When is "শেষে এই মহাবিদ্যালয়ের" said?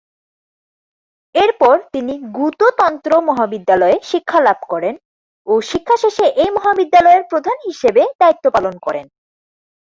6.03-7.23